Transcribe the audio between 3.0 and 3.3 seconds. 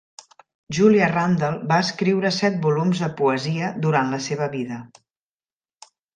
de